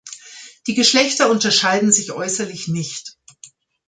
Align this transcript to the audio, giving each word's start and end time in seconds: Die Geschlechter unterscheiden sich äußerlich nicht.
Die 0.65 0.73
Geschlechter 0.73 1.29
unterscheiden 1.29 1.91
sich 1.91 2.11
äußerlich 2.11 2.67
nicht. 2.67 3.19